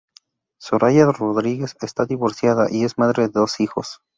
Soraya 0.59 1.11
Rodríguez 1.11 1.77
está 1.79 2.07
divorciada 2.07 2.65
y 2.71 2.85
es 2.85 2.97
madre 2.97 3.27
de 3.27 3.29
dos 3.29 3.59
hijos. 3.59 4.01